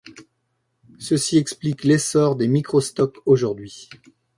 [0.97, 3.87] Ceci explique l'essor des Microstocks aujourd'hui.